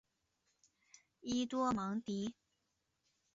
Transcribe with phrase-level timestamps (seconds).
[1.21, 2.33] 伊多芒迪。